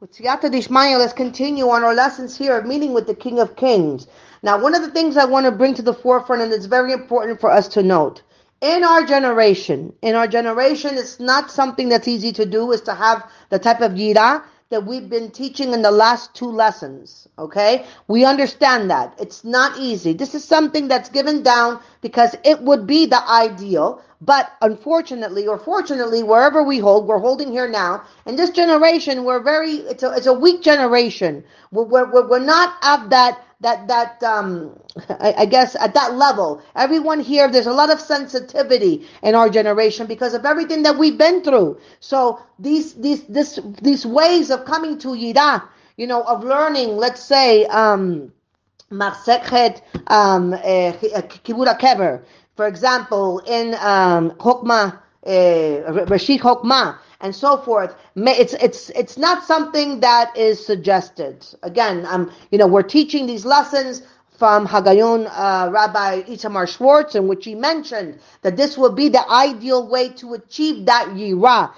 [0.00, 3.56] With Siyata Dishmaya, let's continue on our lessons here of meeting with the King of
[3.56, 4.06] Kings.
[4.44, 6.92] Now, one of the things I want to bring to the forefront, and it's very
[6.92, 8.22] important for us to note,
[8.60, 12.94] in our generation, in our generation, it's not something that's easy to do, is to
[12.94, 17.26] have the type of yira that we've been teaching in the last two lessons.
[17.38, 17.86] Okay?
[18.06, 19.14] We understand that.
[19.18, 20.12] It's not easy.
[20.12, 24.02] This is something that's given down because it would be the ideal.
[24.20, 28.02] But unfortunately, or fortunately, wherever we hold, we're holding here now.
[28.26, 31.44] In this generation, we're very, it's a, it's a weak generation.
[31.70, 36.62] We're, we're, we're not of that, that, that, um, I, I guess at that level.
[36.76, 41.18] Everyone here, there's a lot of sensitivity in our generation because of everything that we've
[41.18, 41.78] been through.
[42.00, 45.62] So these, these, this, these ways of coming to Yira,
[45.96, 48.32] you know, of learning, let's say, um,
[48.90, 50.92] Masechet, um, eh,
[51.44, 52.22] Kibura Kever,
[52.56, 54.30] for example, in um,
[55.26, 57.94] Reishit Chochmah, and so forth.
[58.16, 61.46] It's it's it's not something that is suggested.
[61.62, 64.02] Again, um, you know, we're teaching these lessons
[64.38, 69.28] from HaGaon uh, Rabbi Itamar Schwartz, in which he mentioned that this would be the
[69.30, 71.72] ideal way to achieve that yira.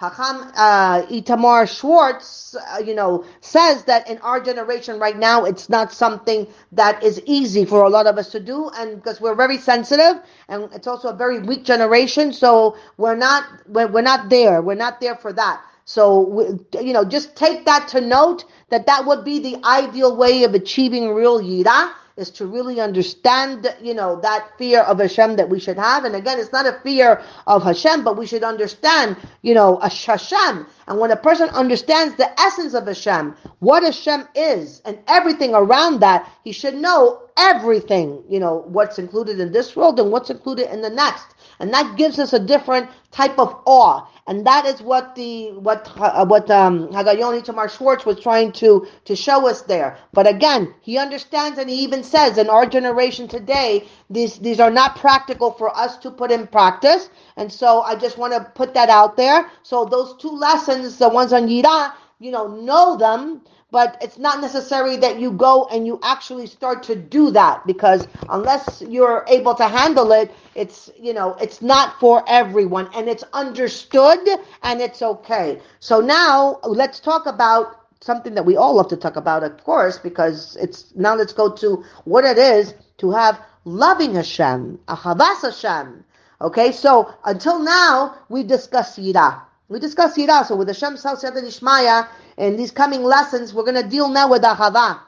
[0.00, 5.68] Hakam uh, Itamar Schwartz, uh, you know, says that in our generation right now, it's
[5.68, 9.34] not something that is easy for a lot of us to do, and because we're
[9.34, 14.30] very sensitive, and it's also a very weak generation, so we're not we're, we're not
[14.30, 14.62] there.
[14.62, 15.62] We're not there for that.
[15.84, 20.44] So, you know, just take that to note that that would be the ideal way
[20.44, 25.48] of achieving real yira is to really understand, you know, that fear of Hashem that
[25.48, 26.04] we should have.
[26.04, 29.88] And again, it's not a fear of Hashem, but we should understand, you know, a
[29.88, 30.66] Hashem.
[30.86, 36.00] And when a person understands the essence of Hashem, what Hashem is, and everything around
[36.00, 40.72] that, he should know everything, you know, what's included in this world and what's included
[40.72, 41.34] in the next.
[41.60, 44.06] And that gives us a different type of awe.
[44.26, 48.86] And that is what the what uh, what um, HaGaon Itamar Schwartz was trying to
[49.04, 49.98] to show us there.
[50.12, 54.70] But again, he understands and he even says in our generation today, these these are
[54.70, 57.10] not practical for us to put in practice.
[57.36, 59.50] And so I just want to put that out there.
[59.62, 64.40] So those two lessons, the ones on Yira, you know, know them but it's not
[64.40, 69.54] necessary that you go and you actually start to do that because unless you're able
[69.54, 74.18] to handle it, it's, you know, it's not for everyone and it's understood
[74.62, 75.60] and it's okay.
[75.78, 79.98] So now let's talk about something that we all love to talk about, of course,
[79.98, 86.04] because it's now let's go to what it is to have loving Hashem, ahavas Hashem.
[86.40, 89.42] Okay, so until now we discussed Yira.
[89.68, 90.44] We discussed Yira.
[90.44, 94.42] So with Hashem Siyata Dishmaya, in these coming lessons, we're going to deal now with
[94.42, 95.00] Ahava.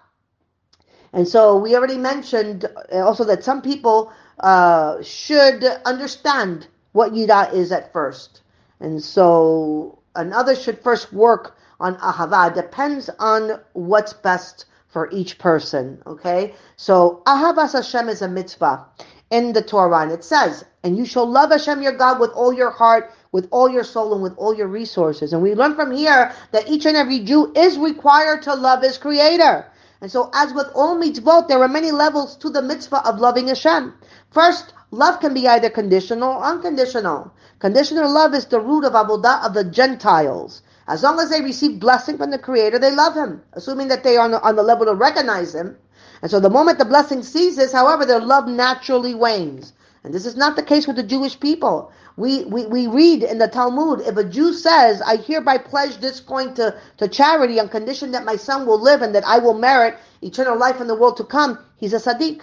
[1.12, 7.52] And so we already mentioned uh, also that some people uh, should understand what Yira
[7.52, 8.42] is at first.
[8.80, 12.54] And so another should first work on Ahava.
[12.54, 16.02] Depends on what's best for each person.
[16.06, 16.54] Okay?
[16.76, 18.86] So Ahavas Hashem is a mitzvah
[19.30, 20.00] in the Torah.
[20.02, 23.48] And it says, and you shall love Hashem your God with all your heart, with
[23.50, 25.32] all your soul, and with all your resources.
[25.32, 28.98] And we learn from here that each and every Jew is required to love his
[28.98, 29.66] Creator.
[30.02, 33.48] And so, as with all mitzvot, there are many levels to the mitzvah of loving
[33.48, 33.94] Hashem.
[34.30, 37.32] First, love can be either conditional or unconditional.
[37.58, 40.62] Conditional love is the root of avodah of the Gentiles.
[40.88, 44.16] As long as they receive blessing from the Creator, they love Him, assuming that they
[44.16, 45.76] are on the, on the level to recognize Him.
[46.20, 49.72] And so the moment the blessing ceases, however, their love naturally wanes.
[50.04, 51.92] And this is not the case with the Jewish people.
[52.16, 56.20] We, we, we read in the Talmud, if a Jew says, I hereby pledge this
[56.20, 59.54] coin to, to charity on condition that my son will live and that I will
[59.54, 62.42] merit eternal life in the world to come, he's a Sadiq.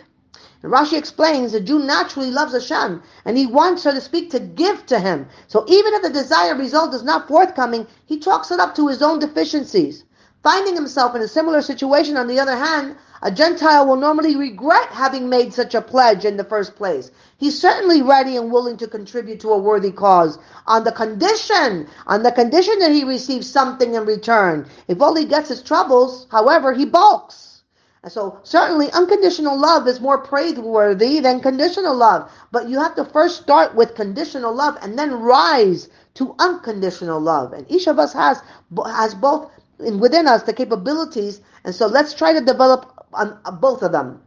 [0.64, 4.40] And Rashi explains the Jew naturally loves Hashem and he wants, so to speak, to
[4.40, 5.28] give to him.
[5.48, 9.02] So even if the desired result is not forthcoming, he chalks it up to his
[9.02, 10.04] own deficiencies.
[10.42, 14.88] Finding himself in a similar situation, on the other hand, a Gentile will normally regret
[14.88, 17.12] having made such a pledge in the first place.
[17.38, 22.24] He's certainly ready and willing to contribute to a worthy cause on the condition, on
[22.24, 24.70] the condition that he receives something in return.
[24.88, 27.64] If all he gets is troubles, however, he balks.
[28.02, 32.32] And so certainly unconditional love is more praiseworthy than conditional love.
[32.54, 37.52] But you have to first start with conditional love and then rise to unconditional love.
[37.52, 38.42] And each of us has,
[38.86, 41.42] has both within us the capabilities.
[41.64, 44.22] And so let's try to develop on uh, both of them.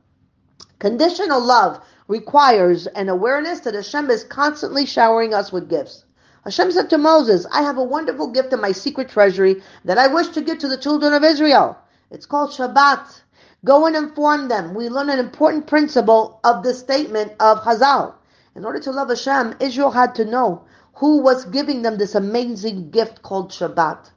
[0.78, 6.04] Conditional love requires an awareness that Hashem is constantly showering us with gifts.
[6.44, 10.08] Hashem said to Moses, I have a wonderful gift in my secret treasury that I
[10.08, 11.78] wish to give to the children of Israel.
[12.10, 13.22] It's called Shabbat.
[13.64, 14.74] Go and inform them.
[14.74, 18.14] We learn an important principle of this statement of Hazal.
[18.56, 20.64] In order to love Hashem, Israel had to know
[20.94, 24.10] who was giving them this amazing gift called Shabbat.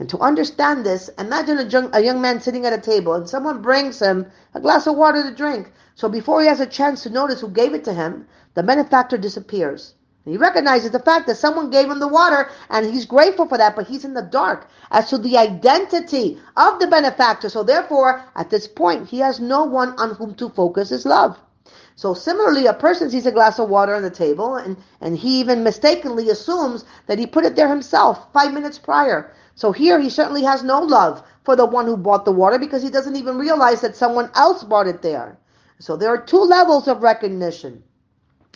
[0.00, 3.28] And to understand this, imagine a young, a young man sitting at a table and
[3.28, 5.70] someone brings him a glass of water to drink.
[5.94, 9.18] So before he has a chance to notice who gave it to him, the benefactor
[9.18, 9.92] disappears.
[10.24, 13.76] He recognizes the fact that someone gave him the water and he's grateful for that,
[13.76, 17.50] but he's in the dark as to the identity of the benefactor.
[17.50, 21.38] So therefore, at this point, he has no one on whom to focus his love.
[21.94, 25.40] So similarly, a person sees a glass of water on the table and, and he
[25.40, 29.34] even mistakenly assumes that he put it there himself five minutes prior.
[29.60, 32.82] So here he certainly has no love for the one who bought the water because
[32.82, 35.36] he doesn't even realize that someone else bought it there.
[35.78, 37.82] So there are two levels of recognition.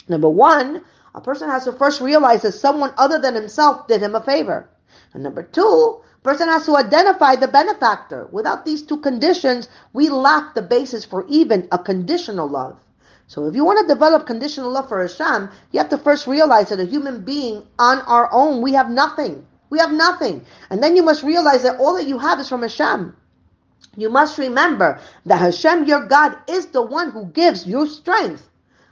[0.08, 0.82] Number one,
[1.14, 4.70] a person has to first realize that someone other than himself did him a favor.
[5.12, 8.26] And number two, a person has to identify the benefactor.
[8.32, 12.78] Without these two conditions, we lack the basis for even a conditional love.
[13.26, 16.70] So if you want to develop conditional love for Hashem, you have to first realize
[16.70, 19.46] that a human being on our own, we have nothing.
[19.74, 20.46] We have nothing.
[20.70, 23.16] And then you must realize that all that you have is from Hashem.
[23.96, 28.48] You must remember that Hashem, your God, is the one who gives you strength.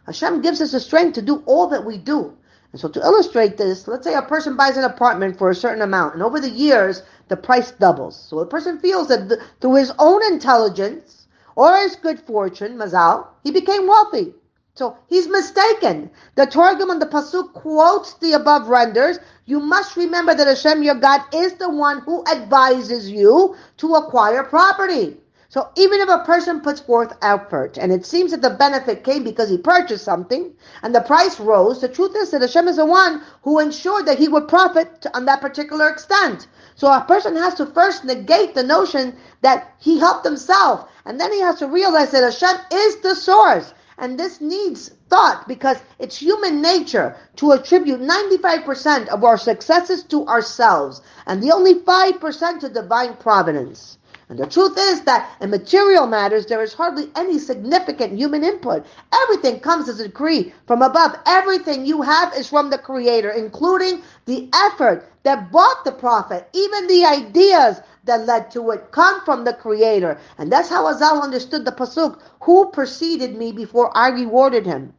[0.07, 2.37] Hashem gives us the strength to do all that we do.
[2.73, 5.83] And so to illustrate this, let's say a person buys an apartment for a certain
[5.83, 8.21] amount, and over the years, the price doubles.
[8.29, 13.53] So the person feels that through his own intelligence or his good fortune, mazal, he
[13.53, 14.35] became wealthy.
[14.75, 16.11] So he's mistaken.
[16.35, 19.19] The Targum on the Pasuk quotes the above renders.
[19.45, 24.43] You must remember that Hashem, your God, is the one who advises you to acquire
[24.45, 25.19] property.
[25.51, 29.23] So even if a person puts forth effort and it seems that the benefit came
[29.23, 32.87] because he purchased something and the price rose, the truth is that Hashem is the
[32.87, 36.47] one who ensured that he would profit on that particular extent.
[36.77, 41.31] So a person has to first negate the notion that he helped himself and then
[41.31, 43.75] he has to realize that Hashem is the source.
[44.03, 50.27] And this needs thought because it's human nature to attribute 95% of our successes to
[50.27, 53.99] ourselves and the only 5% to divine providence.
[54.33, 58.87] And the truth is that in material matters, there is hardly any significant human input.
[59.13, 61.17] Everything comes as a decree from above.
[61.27, 66.87] Everything you have is from the Creator, including the effort that bought the profit, even
[66.87, 70.19] the ideas that led to it come from the Creator.
[70.39, 72.19] And that's how Hazal understood the Pasuk.
[72.41, 74.95] Who preceded me before I rewarded him?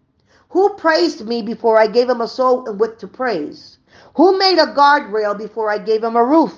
[0.49, 3.79] Who praised me before I gave him a soul and wit to praise?
[4.13, 6.53] Who made a guardrail before I gave him a roof?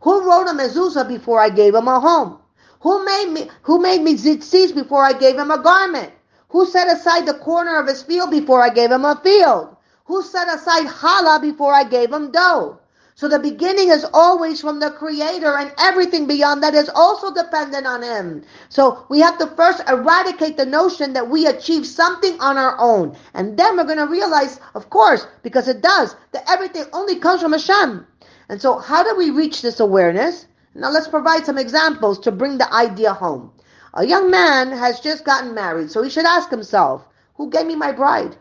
[0.00, 2.38] Who wrote a mezuzah before I gave him a home?
[2.80, 6.12] Who made me who made me tzitzis before I gave him a garment?
[6.50, 9.76] Who set aside the corner of his field before I gave him a field?
[10.04, 12.78] Who set aside challah before I gave him dough?
[13.18, 17.84] So the beginning is always from the Creator, and everything beyond that is also dependent
[17.84, 18.44] on Him.
[18.68, 23.16] So we have to first eradicate the notion that we achieve something on our own.
[23.34, 27.42] And then we're going to realize, of course, because it does, that everything only comes
[27.42, 28.06] from Hashem.
[28.48, 30.46] And so, how do we reach this awareness?
[30.74, 33.52] Now, let's provide some examples to bring the idea home.
[33.94, 37.74] A young man has just gotten married, so he should ask himself, Who gave me
[37.74, 38.36] my bride?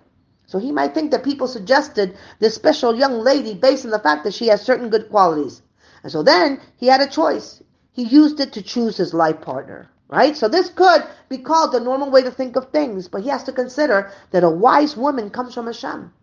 [0.45, 4.23] So he might think that people suggested this special young lady based on the fact
[4.23, 5.61] that she has certain good qualities.
[6.03, 7.61] And so then he had a choice.
[7.91, 9.89] He used it to choose his life partner.
[10.07, 10.37] Right?
[10.37, 13.43] So this could be called the normal way to think of things, but he has
[13.43, 16.13] to consider that a wise woman comes from Hashem.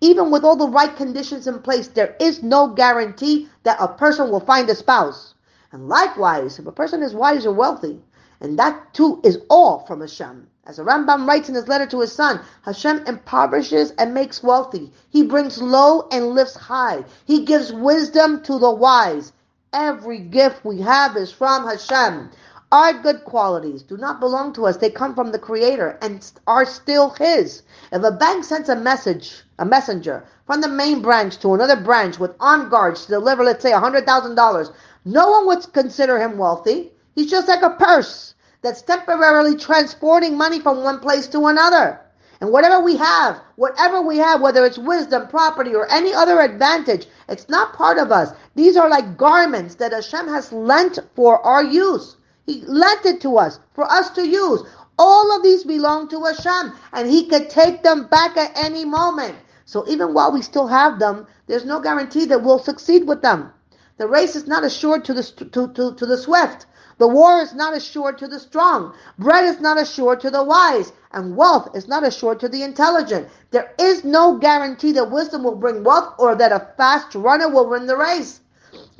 [0.00, 4.30] Even with all the right conditions in place, there is no guarantee that a person
[4.30, 5.34] will find a spouse.
[5.72, 8.00] And likewise, if a person is wise or wealthy,
[8.40, 10.48] and that too is all from Hashem.
[10.64, 14.92] As the Rambam writes in his letter to his son, Hashem impoverishes and makes wealthy.
[15.10, 17.04] He brings low and lifts high.
[17.24, 19.32] He gives wisdom to the wise.
[19.72, 22.30] Every gift we have is from Hashem.
[22.72, 24.78] Our good qualities do not belong to us.
[24.78, 27.64] They come from the Creator and are still His.
[27.92, 32.18] If a bank sends a message, a messenger from the main branch to another branch
[32.18, 34.72] with armed guards to deliver, let's say, $100,000,
[35.04, 36.92] no one would consider him wealthy.
[37.14, 42.00] He's just like a purse that's temporarily transporting money from one place to another.
[42.40, 47.06] And whatever we have, whatever we have, whether it's wisdom, property, or any other advantage,
[47.28, 48.32] it's not part of us.
[48.54, 52.16] These are like garments that Hashem has lent for our use.
[52.46, 54.62] He lent it to us for us to use.
[54.98, 59.36] All of these belong to Hashem, and He could take them back at any moment.
[59.64, 63.52] So even while we still have them, there's no guarantee that we'll succeed with them.
[63.96, 66.66] The race is not assured to the to, to, to the swift.
[66.98, 68.92] The war is not assured to the strong.
[69.18, 70.92] Bread is not assured to the wise.
[71.10, 73.28] And wealth is not assured to the intelligent.
[73.50, 77.68] There is no guarantee that wisdom will bring wealth or that a fast runner will
[77.68, 78.41] win the race.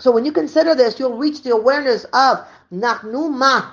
[0.00, 3.72] So when you consider this, you'll reach the awareness of Nachnuma.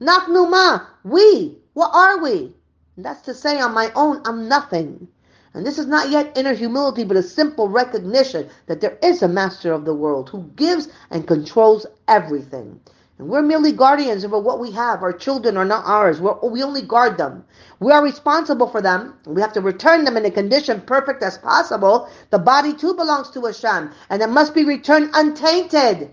[0.00, 0.86] Nachnuma.
[1.04, 1.58] We.
[1.74, 2.52] What are we?
[2.96, 5.08] And that's to say, on my own, I'm nothing.
[5.54, 9.28] And this is not yet inner humility, but a simple recognition that there is a
[9.28, 12.80] master of the world who gives and controls everything.
[13.18, 15.02] And we're merely guardians over what we have.
[15.02, 16.20] Our children are not ours.
[16.20, 17.44] We're, we only guard them.
[17.78, 19.14] We are responsible for them.
[19.24, 22.08] We have to return them in a condition perfect as possible.
[22.30, 26.10] The body too belongs to Hashem, and it must be returned untainted.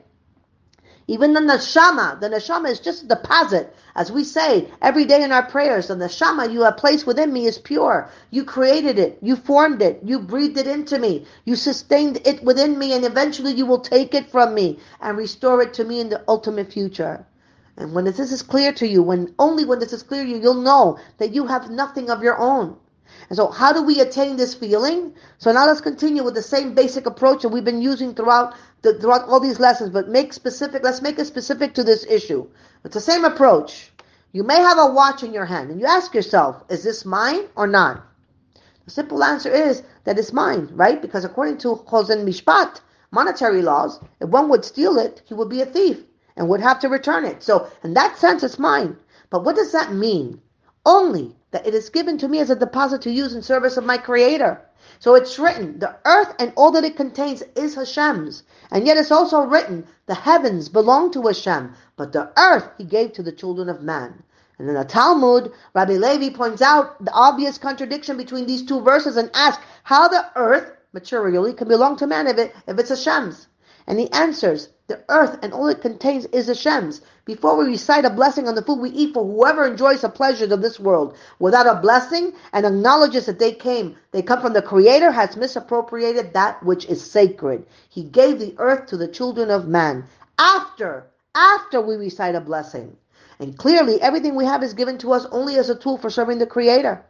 [1.08, 3.75] Even the neshama, the neshama is just a deposit.
[3.93, 7.45] As we say every day in our prayers, the neshama you have placed within me
[7.45, 8.10] is pure.
[8.29, 9.17] You created it.
[9.21, 10.00] You formed it.
[10.05, 11.25] You breathed it into me.
[11.43, 15.62] You sustained it within me and eventually you will take it from me and restore
[15.62, 17.25] it to me in the ultimate future.
[17.75, 20.38] And when this is clear to you, when only when this is clear to you,
[20.38, 22.77] you'll know that you have nothing of your own.
[23.29, 25.13] And so how do we attain this feeling?
[25.38, 28.93] So now let's continue with the same basic approach that we've been using throughout the,
[28.95, 32.47] throughout all these lessons, but make specific, let's make it specific to this issue.
[32.83, 33.91] It's the same approach.
[34.31, 37.47] You may have a watch in your hand and you ask yourself, is this mine
[37.55, 38.03] or not?
[38.85, 41.01] The simple answer is that it's mine, right?
[41.01, 45.61] Because according to Choshen Mishpat, monetary laws, if one would steal it, he would be
[45.61, 46.03] a thief
[46.35, 47.43] and would have to return it.
[47.43, 48.97] So in that sense, it's mine.
[49.29, 50.41] But what does that mean?
[50.85, 53.85] Only that it is given to me as a deposit to use in service of
[53.85, 54.61] my Creator.
[55.00, 58.43] So it's written, the earth and all that it contains is Hashem's.
[58.71, 63.13] And yet it's also written, the heavens belong to Hashem, but the earth he gave
[63.13, 64.23] to the children of man.
[64.59, 69.17] And in the Talmud, Rabbi Levi points out the obvious contradiction between these two verses
[69.17, 73.47] and asks how the earth, materially, can belong to man if, it, if it's Hashem's.
[73.88, 77.01] And he answers, the earth and all it contains is Hashem's.
[77.31, 80.51] Before we recite a blessing on the food we eat for whoever enjoys the pleasures
[80.51, 84.61] of this world, without a blessing and acknowledges that they came, they come from the
[84.61, 87.65] Creator, has misappropriated that which is sacred.
[87.88, 90.03] He gave the earth to the children of man.
[90.38, 92.97] After, after we recite a blessing.
[93.39, 96.39] And clearly, everything we have is given to us only as a tool for serving
[96.39, 97.01] the Creator.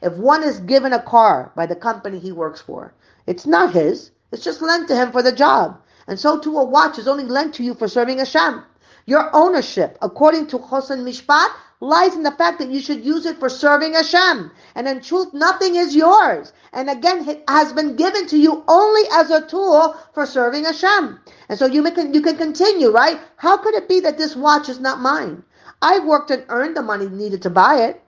[0.00, 2.94] If one is given a car by the company he works for,
[3.26, 4.12] it's not his.
[4.30, 5.80] It's just lent to him for the job.
[6.06, 8.62] And so too a watch is only lent to you for serving Hashem.
[9.06, 13.38] Your ownership, according to Choshen Mishpat, lies in the fact that you should use it
[13.38, 14.50] for serving Hashem.
[14.74, 16.54] And in truth, nothing is yours.
[16.72, 21.20] And again, it has been given to you only as a tool for serving Hashem.
[21.50, 23.20] And so you can, you can continue, right?
[23.36, 25.44] How could it be that this watch is not mine?
[25.82, 28.02] I worked and earned the money needed to buy it.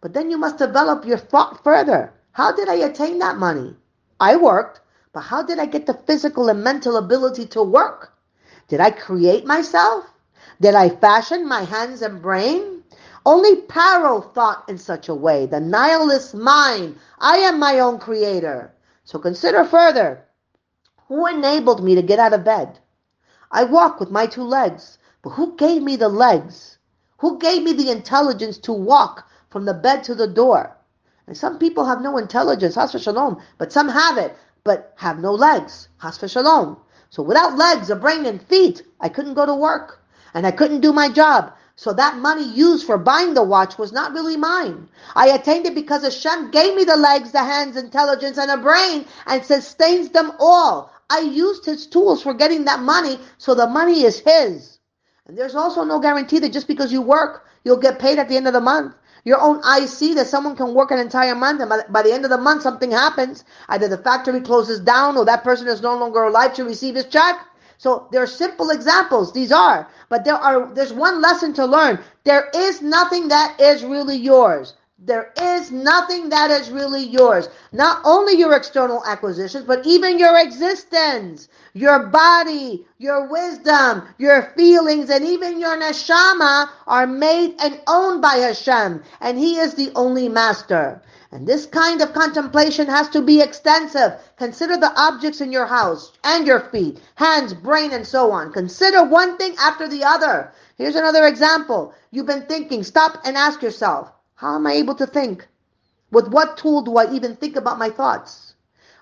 [0.00, 2.12] But then you must develop your thought further.
[2.32, 3.76] How did I attain that money?
[4.18, 4.80] I worked.
[5.12, 8.12] But how did I get the physical and mental ability to work?
[8.66, 10.06] Did I create myself?
[10.60, 12.82] Did I fashion my hands and brain?
[13.24, 15.46] Only Paro thought in such a way.
[15.46, 16.96] The nihilist mind.
[17.18, 18.72] I am my own creator.
[19.04, 20.24] So consider further.
[21.08, 22.78] Who enabled me to get out of bed?
[23.50, 24.98] I walk with my two legs.
[25.22, 26.78] But who gave me the legs?
[27.18, 30.76] Who gave me the intelligence to walk from the bed to the door?
[31.26, 35.32] And some people have no intelligence, has shalom, but some have it but have no
[35.32, 35.88] legs.
[35.98, 36.78] Has shalom.
[37.08, 39.99] So without legs, a brain, and feet, I couldn't go to work.
[40.34, 41.52] And I couldn't do my job.
[41.76, 44.88] So that money used for buying the watch was not really mine.
[45.14, 49.06] I attained it because Hashem gave me the legs, the hands, intelligence, and a brain,
[49.26, 50.92] and sustains them all.
[51.08, 54.78] I used his tools for getting that money, so the money is his.
[55.26, 58.36] And there's also no guarantee that just because you work, you'll get paid at the
[58.36, 58.94] end of the month.
[59.24, 62.24] Your own eyes see that someone can work an entire month and by the end
[62.24, 63.44] of the month something happens.
[63.68, 67.06] Either the factory closes down or that person is no longer alive to receive his
[67.06, 67.36] check.
[67.80, 69.32] So there are simple examples.
[69.32, 69.88] These are.
[70.10, 71.98] But there are, there's one lesson to learn.
[72.24, 74.74] There is nothing that is really yours.
[74.98, 77.48] There is nothing that is really yours.
[77.72, 85.08] Not only your external acquisitions, but even your existence, your body, your wisdom, your feelings,
[85.08, 89.02] and even your neshama are made and owned by Hashem.
[89.22, 91.00] And He is the only master.
[91.32, 94.14] And this kind of contemplation has to be extensive.
[94.36, 98.52] Consider the objects in your house and your feet, hands, brain, and so on.
[98.52, 100.52] Consider one thing after the other.
[100.76, 101.94] Here's another example.
[102.10, 102.82] You've been thinking.
[102.82, 105.46] Stop and ask yourself, how am I able to think?
[106.10, 108.54] With what tool do I even think about my thoughts?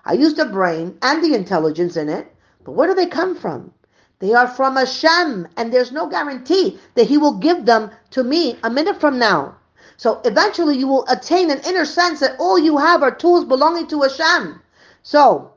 [0.05, 2.31] I use the brain and the intelligence in it,
[2.63, 3.73] but where do they come from?
[4.19, 8.59] They are from Hashem, and there's no guarantee that He will give them to me
[8.63, 9.55] a minute from now.
[9.99, 13.85] So eventually you will attain an inner sense that all you have are tools belonging
[13.87, 14.61] to Hashem.
[15.03, 15.55] So,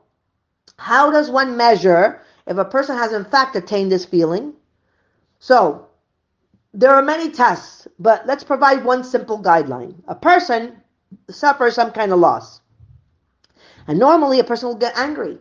[0.75, 4.51] how does one measure if a person has in fact attained this feeling?
[5.39, 5.87] So,
[6.73, 9.95] there are many tests, but let's provide one simple guideline.
[10.09, 10.75] A person
[11.29, 12.59] suffers some kind of loss.
[13.87, 15.37] And normally a person will get angry,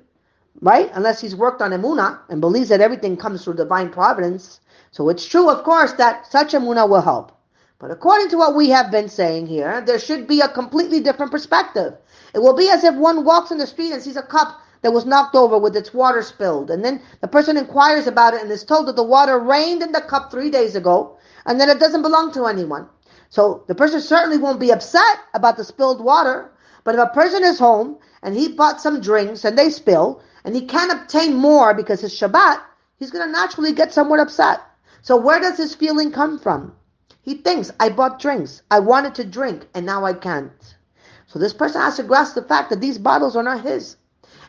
[0.61, 0.93] right?
[0.95, 4.61] Unless he's worked on emuna and believes that everything comes through divine providence.
[4.93, 7.37] So it's true, of course, that such emuna will help.
[7.83, 11.33] But according to what we have been saying here, there should be a completely different
[11.33, 11.95] perspective.
[12.33, 14.93] It will be as if one walks in the street and sees a cup that
[14.93, 16.71] was knocked over with its water spilled.
[16.71, 19.91] And then the person inquires about it and is told that the water rained in
[19.91, 22.89] the cup three days ago and that it doesn't belong to anyone.
[23.31, 26.53] So the person certainly won't be upset about the spilled water.
[26.85, 30.55] But if a person is home and he bought some drinks and they spill and
[30.55, 32.61] he can't obtain more because it's Shabbat,
[33.01, 34.61] he's going to naturally get somewhat upset.
[35.01, 36.77] So where does his feeling come from?
[37.23, 38.63] He thinks, I bought drinks.
[38.71, 40.77] I wanted to drink and now I can't.
[41.29, 43.97] So this person has to grasp the fact that these bottles are not his.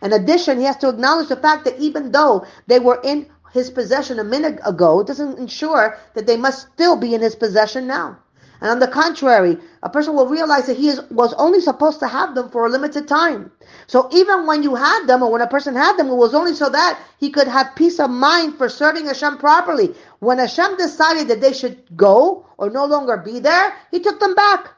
[0.02, 3.70] In addition, he has to acknowledge the fact that even though they were in his
[3.70, 7.86] possession a minute ago, it doesn't ensure that they must still be in his possession
[7.86, 8.18] now.
[8.64, 12.08] And on the contrary, a person will realize that he is, was only supposed to
[12.08, 13.52] have them for a limited time.
[13.88, 16.54] So even when you had them, or when a person had them, it was only
[16.56, 19.94] so that he could have peace of mind for serving Hashem properly.
[20.20, 24.34] When Hashem decided that they should go or no longer be there, he took them
[24.34, 24.70] back.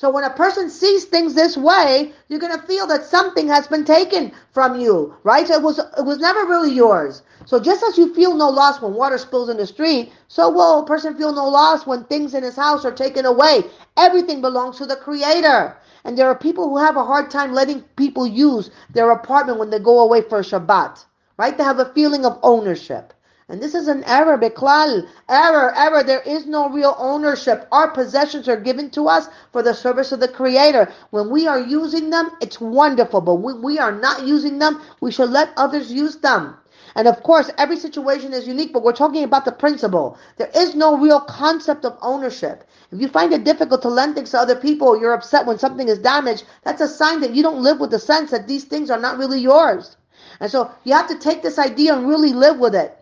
[0.00, 3.68] So when a person sees things this way, you're going to feel that something has
[3.68, 5.46] been taken from you, right?
[5.46, 7.20] So it was it was never really yours.
[7.44, 10.80] So just as you feel no loss when water spills in the street, so will
[10.80, 13.64] a person feel no loss when things in his house are taken away.
[13.98, 15.76] Everything belongs to the Creator.
[16.04, 19.68] And there are people who have a hard time letting people use their apartment when
[19.68, 21.04] they go away for Shabbat,
[21.36, 21.58] right?
[21.58, 23.12] They have a feeling of ownership.
[23.50, 25.08] And this is an error, Beklal.
[25.28, 26.04] Error, error.
[26.04, 27.66] There is no real ownership.
[27.72, 30.92] Our possessions are given to us for the service of the Creator.
[31.10, 33.20] When we are using them, it's wonderful.
[33.20, 36.58] But when we are not using them, we should let others use them.
[36.94, 40.16] And of course, every situation is unique, but we're talking about the principle.
[40.36, 42.62] There is no real concept of ownership.
[42.92, 45.88] If you find it difficult to lend things to other people, you're upset when something
[45.88, 48.90] is damaged, that's a sign that you don't live with the sense that these things
[48.90, 49.96] are not really yours.
[50.38, 52.96] And so you have to take this idea and really live with it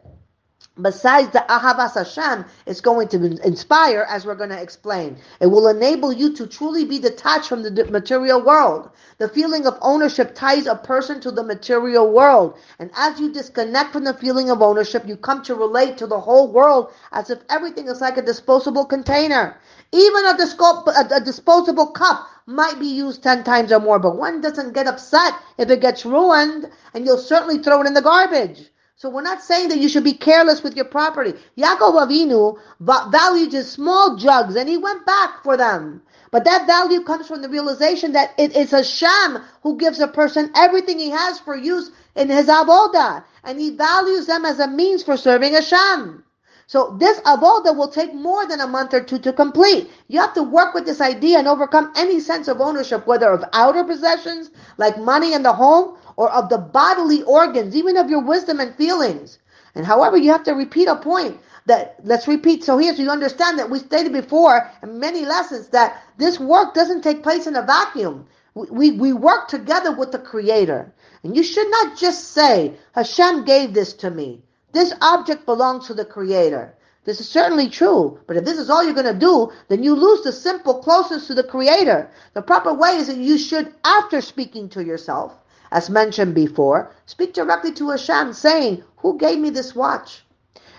[0.81, 5.17] besides the Ahavas Hashem, it's going to inspire, as we're going to explain.
[5.41, 8.91] It will enable you to truly be detached from the material world.
[9.19, 12.57] The feeling of ownership ties a person to the material world.
[12.79, 16.21] And as you disconnect from the feeling of ownership, you come to relate to the
[16.21, 19.57] whole world as if everything is like a disposable container.
[19.93, 24.41] Even a, a, a disposable cup might be used 10 times or more, but one
[24.41, 28.71] doesn't get upset if it gets ruined, and you'll certainly throw it in the garbage.
[29.01, 31.33] So we're not saying that you should be careless with your property.
[31.57, 36.03] Yaakov Avinu valued his small jugs and he went back for them.
[36.33, 40.51] But that value comes from the realization that it is Hashem who gives a person
[40.57, 43.23] everything he has for use in his avodah.
[43.45, 46.25] And he values them as a means for serving Hashem.
[46.67, 49.91] So this avodah will take more than a month or two to complete.
[50.09, 53.45] You have to work with this idea and overcome any sense of ownership, whether of
[53.53, 58.21] outer possessions, like money in the home, or of the bodily organs, even of your
[58.21, 59.39] wisdom and feelings.
[59.77, 62.65] And however, you have to repeat a point that let's repeat.
[62.65, 66.75] So here, so you understand that we stated before in many lessons that this work
[66.75, 68.27] doesn't take place in a vacuum.
[68.55, 70.93] We, we, we work together with the Creator.
[71.23, 74.43] And you should not just say, Hashem gave this to me.
[74.73, 76.75] This object belongs to the Creator.
[77.05, 79.95] This is certainly true, but if this is all you're going to do, then you
[79.95, 82.11] lose the simple closeness to the Creator.
[82.35, 85.33] The proper way is that you should, after speaking to yourself,
[85.71, 90.25] as mentioned before, speak directly to Hashem, saying, Who gave me this watch?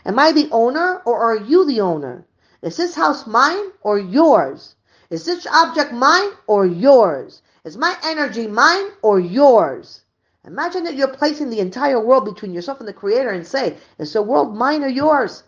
[0.05, 2.25] Am I the owner or are you the owner?
[2.61, 4.75] Is this house mine or yours?
[5.09, 7.41] Is this object mine or yours?
[7.63, 10.01] Is my energy mine or yours?
[10.45, 14.13] Imagine that you're placing the entire world between yourself and the Creator and say, Is
[14.13, 15.43] the world mine or yours?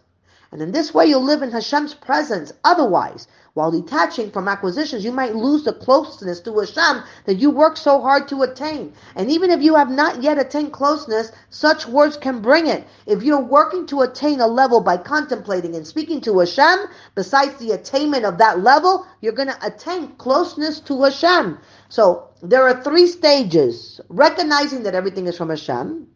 [0.52, 2.52] And in this way, you'll live in Hashem's presence.
[2.66, 7.78] Otherwise, while detaching from acquisitions, you might lose the closeness to Hashem that you work
[7.78, 8.94] so hard to attain.
[9.16, 12.86] And even if you have not yet attained closeness, such words can bring it.
[13.06, 16.80] If you're working to attain a level by contemplating and speaking to Hashem,
[17.16, 21.60] besides the attainment of that level, you're going to attain closeness to Hashem.
[21.88, 24.02] So there are three stages.
[24.10, 26.08] Recognizing that everything is from Hashem,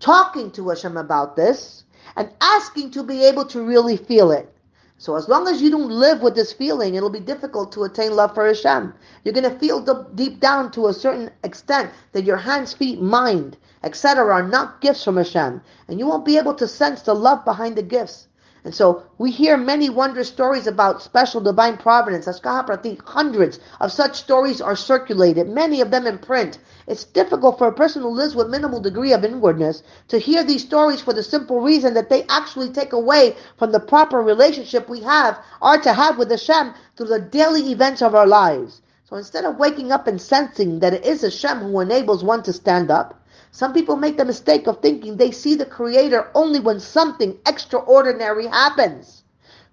[0.00, 4.52] talking to Hashem about this, and asking to be able to really feel it.
[4.98, 8.16] So as long as you don't live with this feeling, it'll be difficult to attain
[8.16, 8.94] love for Hashem.
[9.24, 9.82] You're going to feel
[10.14, 14.32] deep down to a certain extent that your hands, feet, mind, etc.
[14.32, 15.60] are not gifts from Hashem.
[15.88, 18.28] And you won't be able to sense the love behind the gifts.
[18.64, 22.26] And so we hear many wondrous stories about special divine providence.
[22.42, 26.58] Hundreds of such stories are circulated, many of them in print.
[26.86, 30.62] It's difficult for a person who lives with minimal degree of inwardness to hear these
[30.62, 35.00] stories for the simple reason that they actually take away from the proper relationship we
[35.00, 38.82] have, are to have with Hashem through the daily events of our lives.
[39.08, 42.52] So instead of waking up and sensing that it is Hashem who enables one to
[42.52, 43.20] stand up,
[43.50, 48.46] some people make the mistake of thinking they see the Creator only when something extraordinary
[48.46, 49.22] happens.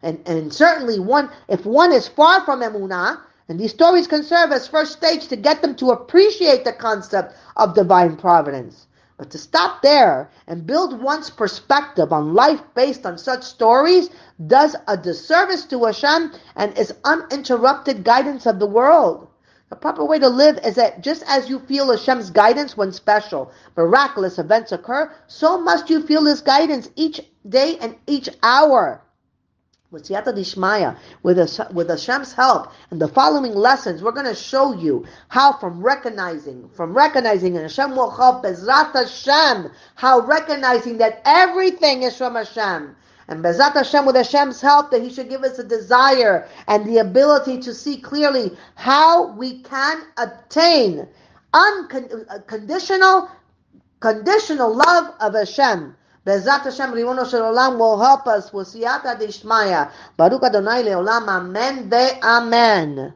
[0.04, 4.52] and, and certainly one, if one is far from emunah, and these stories can serve
[4.52, 8.88] as first stage to get them to appreciate the concept of divine providence.
[9.18, 14.10] But to stop there and build one's perspective on life based on such stories
[14.48, 19.28] does a disservice to Hashem and is uninterrupted guidance of the world.
[19.70, 23.52] The proper way to live is that just as you feel Hashem's guidance when special,
[23.76, 29.03] miraculous events occur, so must you feel His guidance each day and each hour
[29.94, 31.38] with Siyata Dishmaya, with,
[31.72, 36.68] with Hashem's help, and the following lessons, we're going to show you how from recognizing,
[36.70, 42.96] from recognizing, and Hashem will help Hashem, how recognizing that everything is from Hashem,
[43.28, 46.98] and Bezrat Hashem, with Hashem's help, that He should give us a desire and the
[46.98, 51.08] ability to see clearly how we can obtain
[51.54, 53.30] unconditional,
[54.00, 55.96] conditional love of Hashem.
[56.26, 58.54] Bezat Hashem, Ribono Shel Olam, will help us.
[58.54, 59.92] Will siyata dishmaya.
[60.18, 61.28] Baruch Adonai Leolam.
[61.28, 63.14] Amen de Amen.